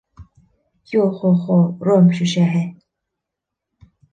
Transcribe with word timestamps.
Йо-хо-хо, 0.95 1.59
ром 1.89 2.09
шешәһе 2.21 2.65